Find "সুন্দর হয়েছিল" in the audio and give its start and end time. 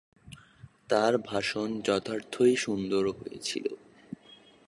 2.55-3.65